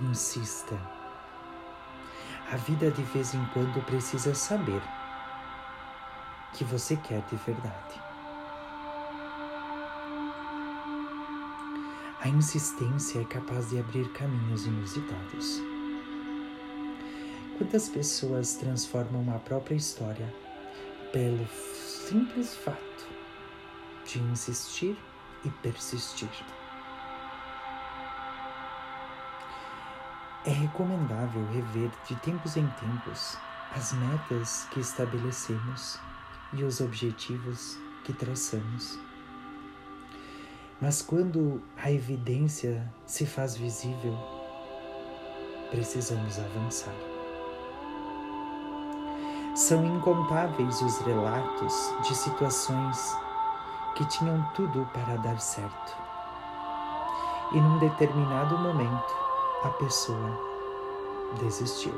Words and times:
Insista. 0.00 0.78
A 2.52 2.56
vida 2.56 2.88
de 2.88 3.02
vez 3.02 3.34
em 3.34 3.44
quando 3.46 3.84
precisa 3.84 4.32
saber 4.32 4.80
que 6.52 6.62
você 6.62 6.96
quer 6.96 7.20
de 7.22 7.34
verdade. 7.34 8.00
A 12.20 12.28
insistência 12.28 13.20
é 13.20 13.24
capaz 13.24 13.70
de 13.70 13.80
abrir 13.80 14.08
caminhos 14.12 14.66
inusitados. 14.66 15.60
Quantas 17.56 17.88
pessoas 17.88 18.54
transformam 18.54 19.34
a 19.34 19.38
própria 19.40 19.74
história 19.74 20.32
pelo 21.12 21.44
simples 21.48 22.54
fato 22.54 23.08
de 24.06 24.20
insistir 24.20 24.96
e 25.44 25.50
persistir? 25.50 26.30
É 30.44 30.50
recomendável 30.50 31.44
rever 31.52 31.90
de 32.06 32.14
tempos 32.16 32.56
em 32.56 32.66
tempos 32.66 33.36
as 33.74 33.92
metas 33.92 34.66
que 34.70 34.80
estabelecemos 34.80 35.98
e 36.52 36.62
os 36.62 36.80
objetivos 36.80 37.76
que 38.04 38.12
traçamos. 38.12 38.98
Mas 40.80 41.02
quando 41.02 41.60
a 41.76 41.90
evidência 41.90 42.90
se 43.04 43.26
faz 43.26 43.56
visível, 43.56 44.16
precisamos 45.70 46.38
avançar. 46.38 46.94
São 49.54 49.84
incontáveis 49.84 50.80
os 50.80 50.98
relatos 51.00 51.74
de 52.06 52.14
situações 52.14 53.16
que 53.96 54.06
tinham 54.06 54.40
tudo 54.54 54.88
para 54.94 55.16
dar 55.16 55.40
certo. 55.40 55.96
E 57.52 57.60
num 57.60 57.78
determinado 57.80 58.56
momento, 58.56 59.27
a 59.62 59.70
pessoa 59.70 60.38
desistiu. 61.40 61.92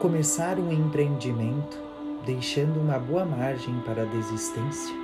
Começar 0.00 0.58
um 0.58 0.72
empreendimento 0.72 1.78
deixando 2.24 2.80
uma 2.80 2.98
boa 2.98 3.24
margem 3.24 3.78
para 3.80 4.02
a 4.02 4.06
desistência 4.06 4.94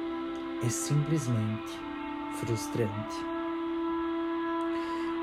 é 0.65 0.69
simplesmente 0.69 1.79
frustrante. 2.39 3.17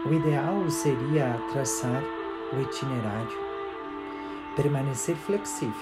O 0.06 0.14
ideal 0.14 0.70
seria 0.70 1.36
traçar 1.52 2.04
o 2.54 2.62
itinerário, 2.62 3.38
permanecer 4.56 5.16
flexível, 5.16 5.74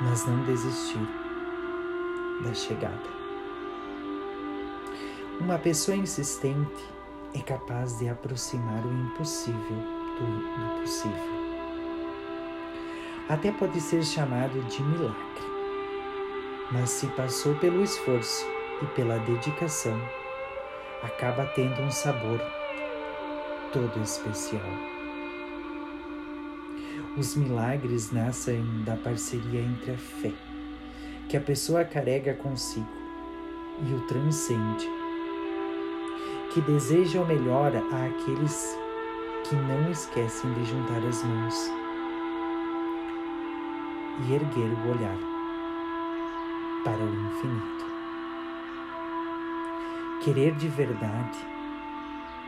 mas 0.00 0.26
não 0.26 0.42
desistir 0.44 1.08
da 2.42 2.52
chegada. 2.52 3.18
Uma 5.40 5.58
pessoa 5.58 5.96
insistente 5.96 6.97
é 7.34 7.40
capaz 7.40 7.98
de 7.98 8.08
aproximar 8.08 8.84
o 8.84 8.92
impossível 8.92 9.76
do, 10.18 10.26
do 10.26 10.80
possível. 10.80 11.38
Até 13.28 13.52
pode 13.52 13.80
ser 13.80 14.02
chamado 14.02 14.60
de 14.68 14.82
milagre 14.82 15.48
mas 16.70 16.90
se 16.90 17.06
passou 17.08 17.54
pelo 17.56 17.82
esforço 17.82 18.46
e 18.82 18.86
pela 18.88 19.18
dedicação, 19.20 19.98
acaba 21.02 21.46
tendo 21.46 21.80
um 21.82 21.90
sabor 21.90 22.40
todo 23.72 24.02
especial. 24.02 24.62
Os 27.16 27.34
milagres 27.34 28.12
nascem 28.12 28.62
da 28.84 28.96
parceria 28.96 29.60
entre 29.60 29.92
a 29.92 29.96
fé, 29.96 30.32
que 31.28 31.36
a 31.36 31.40
pessoa 31.40 31.84
carrega 31.84 32.34
consigo, 32.34 32.86
e 33.88 33.94
o 33.94 34.06
transcende, 34.06 34.86
que 36.52 36.60
deseja 36.62 37.20
o 37.20 37.26
melhor 37.26 37.72
àqueles 37.76 38.78
que 39.44 39.54
não 39.54 39.90
esquecem 39.90 40.52
de 40.54 40.64
juntar 40.64 40.98
as 41.06 41.22
mãos 41.22 41.70
e 44.26 44.34
erguer 44.34 44.70
o 44.84 44.90
olhar 44.90 45.18
para 46.84 47.02
o 47.02 47.14
infinito. 47.14 47.86
Querer 50.22 50.54
de 50.54 50.68
verdade 50.68 51.38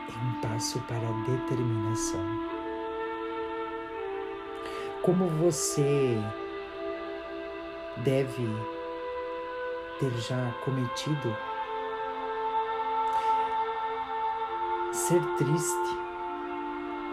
é 0.09 0.25
um 0.25 0.41
passo 0.41 0.79
para 0.81 0.97
a 0.97 1.11
determinação. 1.27 2.25
Como 5.01 5.27
você 5.27 6.17
deve 7.97 8.47
ter 9.99 10.11
já 10.17 10.51
cometido 10.63 11.35
ser 14.91 15.21
triste, 15.37 15.99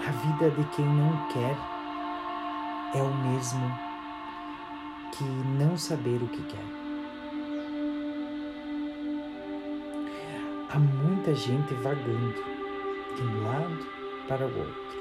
a 0.06 0.10
vida 0.10 0.50
de 0.50 0.64
quem 0.74 0.84
não 0.84 1.28
quer 1.28 1.56
é 2.94 3.02
o 3.02 3.14
mesmo 3.14 3.72
que 5.12 5.24
não 5.24 5.76
saber 5.76 6.20
o 6.22 6.28
que 6.28 6.42
quer. 6.42 6.64
Há 10.70 10.78
muita 10.78 11.34
gente 11.34 11.72
vagando 11.74 12.44
de 13.16 13.22
um 13.22 13.44
lado 13.44 13.86
para 14.26 14.44
o 14.44 14.58
outro, 14.58 14.98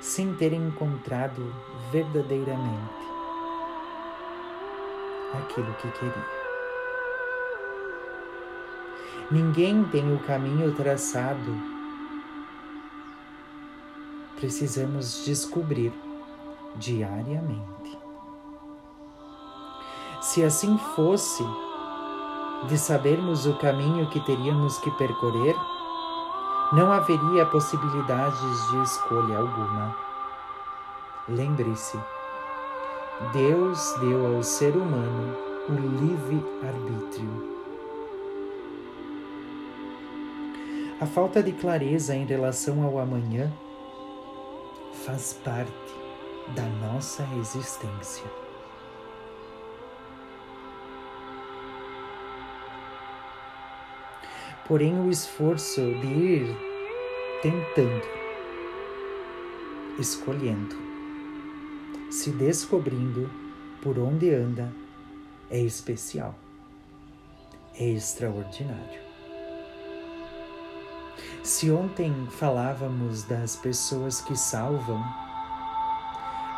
sem 0.00 0.34
ter 0.34 0.52
encontrado 0.52 1.54
verdadeiramente 1.90 3.04
aquilo 5.32 5.72
que 5.74 5.90
queria. 5.90 6.44
Ninguém 9.30 9.84
tem 9.84 10.14
o 10.14 10.18
caminho 10.20 10.74
traçado. 10.74 11.73
Precisamos 14.44 15.24
descobrir 15.24 15.90
diariamente. 16.76 17.98
Se 20.20 20.44
assim 20.44 20.76
fosse, 20.94 21.42
de 22.68 22.76
sabermos 22.76 23.46
o 23.46 23.56
caminho 23.56 24.06
que 24.10 24.20
teríamos 24.26 24.76
que 24.80 24.90
percorrer, 24.98 25.56
não 26.74 26.92
haveria 26.92 27.46
possibilidades 27.46 28.70
de 28.70 28.82
escolha 28.82 29.38
alguma. 29.38 29.96
Lembre-se, 31.26 31.98
Deus 33.32 33.94
deu 34.00 34.36
ao 34.36 34.42
ser 34.42 34.76
humano 34.76 35.38
o 35.70 35.72
livre 35.72 36.44
arbítrio. 36.62 37.54
A 41.00 41.06
falta 41.06 41.42
de 41.42 41.52
clareza 41.52 42.14
em 42.14 42.26
relação 42.26 42.82
ao 42.82 42.98
amanhã 42.98 43.50
faz 45.04 45.34
parte 45.44 45.72
da 46.54 46.64
nossa 46.86 47.22
existência. 47.38 48.24
Porém, 54.66 54.98
o 54.98 55.10
esforço 55.10 55.82
de 55.82 56.06
ir 56.06 56.56
tentando, 57.42 58.06
escolhendo, 59.98 60.74
se 62.10 62.30
descobrindo 62.30 63.30
por 63.82 63.98
onde 63.98 64.30
anda 64.30 64.72
é 65.50 65.60
especial, 65.60 66.34
é 67.78 67.90
extraordinário. 67.90 69.03
Se 71.44 71.70
ontem 71.70 72.26
falávamos 72.30 73.24
das 73.24 73.54
pessoas 73.54 74.18
que 74.22 74.34
salvam, 74.34 75.04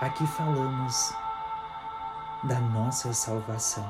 aqui 0.00 0.24
falamos 0.28 1.12
da 2.44 2.60
nossa 2.60 3.12
salvação. 3.12 3.84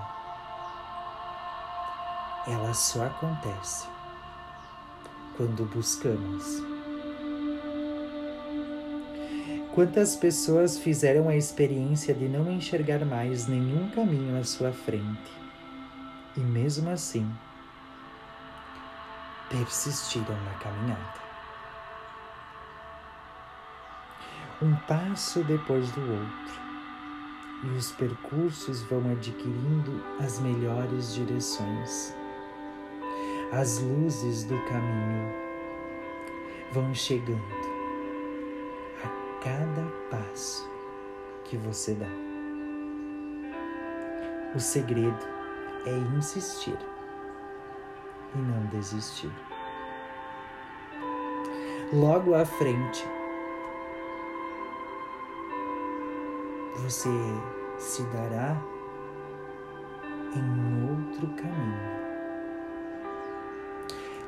Ela 2.47 2.73
só 2.73 3.05
acontece 3.05 3.87
quando 5.37 5.67
buscamos. 5.67 6.63
Quantas 9.75 10.17
pessoas 10.17 10.79
fizeram 10.79 11.29
a 11.29 11.37
experiência 11.37 12.15
de 12.15 12.27
não 12.27 12.51
enxergar 12.51 13.05
mais 13.05 13.47
nenhum 13.47 13.91
caminho 13.91 14.41
à 14.41 14.45
sua 14.45 14.73
frente 14.73 15.31
e, 16.35 16.41
mesmo 16.41 16.89
assim, 16.89 17.31
persistiram 19.49 20.37
na 20.45 20.53
caminhada? 20.59 21.27
Um 24.63 24.75
passo 24.87 25.45
depois 25.45 25.91
do 25.93 26.01
outro, 26.01 26.61
e 27.65 27.69
os 27.77 27.93
percursos 27.93 28.83
vão 28.83 29.11
adquirindo 29.13 30.03
as 30.19 30.39
melhores 30.39 31.15
direções 31.15 32.15
as 33.53 33.79
luzes 33.79 34.45
do 34.45 34.59
caminho 34.65 35.33
vão 36.73 36.93
chegando 36.93 37.41
a 39.05 39.41
cada 39.41 39.87
passo 40.11 40.69
que 41.45 41.57
você 41.57 41.95
dá. 41.95 42.09
O 44.55 44.59
segredo 44.59 45.25
é 45.87 45.97
insistir 46.17 46.77
e 48.37 48.43
não 48.43 48.67
desistir. 48.67 49.33
logo 51.93 52.35
à 52.35 52.45
frente, 52.45 53.07
você 56.75 57.09
se 57.79 58.03
dará 58.09 58.57
em 60.35 60.91
outro 60.91 61.29
caminho, 61.37 61.97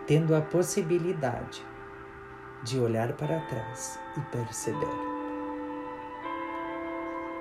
tendo 0.06 0.34
a 0.34 0.40
possibilidade 0.40 1.66
de 2.62 2.78
olhar 2.80 3.12
para 3.14 3.40
trás 3.46 4.00
e 4.16 4.20
perceber 4.32 4.86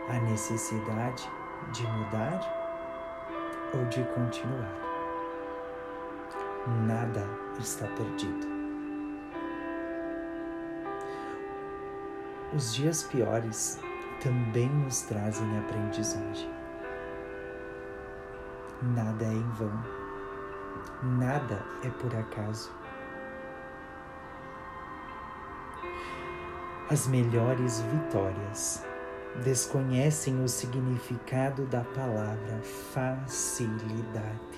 a 0.09 0.19
necessidade 0.21 1.29
de 1.71 1.83
mudar 1.83 2.41
ou 3.73 3.85
de 3.85 4.03
continuar. 4.15 4.86
Nada 6.65 7.27
está 7.59 7.88
perdido. 7.88 8.48
Os 12.54 12.74
dias 12.74 13.04
piores 13.04 13.80
também 14.24 14.69
nos 14.69 15.01
trazem 15.01 15.57
aprendizagem. 15.59 16.50
Nada 18.81 19.25
é 19.25 19.33
em 19.33 19.50
vão, 19.51 19.83
nada 21.04 21.63
é 21.83 21.89
por 21.89 22.15
acaso. 22.15 22.71
As 26.89 27.06
melhores 27.07 27.81
vitórias 27.81 28.86
desconhecem 29.44 30.42
o 30.42 30.48
significado 30.48 31.65
da 31.65 31.81
palavra 31.81 32.62
facilidade. 32.94 34.56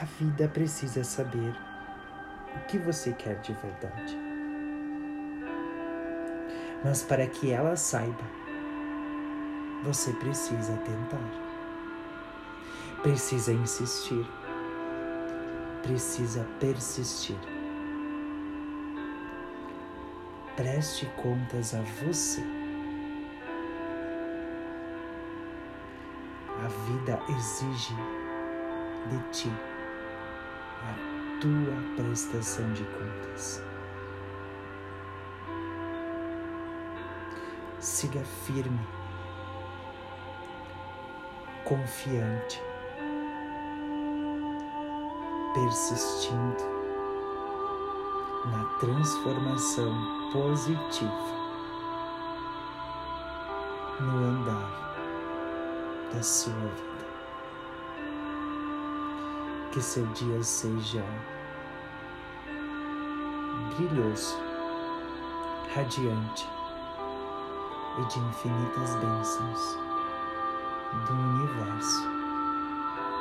A 0.00 0.04
vida 0.18 0.48
precisa 0.48 1.04
saber 1.04 1.54
o 2.56 2.60
que 2.66 2.78
você 2.78 3.12
quer 3.12 3.38
de 3.40 3.52
verdade. 3.52 4.16
Mas 6.82 7.02
para 7.02 7.26
que 7.26 7.52
ela 7.52 7.76
saiba, 7.76 8.24
você 9.84 10.10
precisa 10.14 10.74
tentar, 10.78 11.20
precisa 13.02 13.52
insistir, 13.52 14.26
precisa 15.82 16.48
persistir. 16.58 17.36
Preste 20.56 21.04
contas 21.22 21.74
a 21.74 21.82
você. 22.02 22.42
A 26.64 26.68
vida 26.88 27.20
exige 27.28 27.94
de 29.06 29.30
ti 29.30 29.69
a 30.82 31.40
tua 31.40 31.96
prestação 31.96 32.72
de 32.72 32.84
contas. 32.84 33.62
Siga 37.78 38.20
firme, 38.44 38.80
confiante, 41.64 42.62
persistindo 45.54 46.80
na 48.50 48.64
transformação 48.78 50.30
positiva 50.32 51.40
no 54.00 54.24
andar 54.24 54.80
da 56.12 56.22
sua 56.22 56.54
vida 56.54 56.99
que 59.72 59.80
seu 59.80 60.04
dia 60.06 60.42
seja 60.42 61.04
brilhoso, 63.76 64.36
radiante 65.74 66.48
e 67.98 68.04
de 68.06 68.18
infinitas 68.18 68.96
bênçãos 68.96 69.78
do 71.06 71.12
universo 71.12 72.02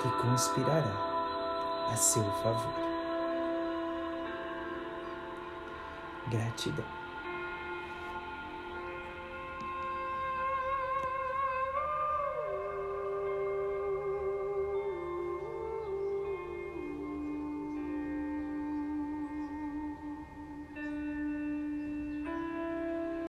que 0.02 0.10
conspirará 0.22 1.90
a 1.92 1.96
seu 1.96 2.24
favor. 2.24 2.74
Gratidão. 6.30 6.99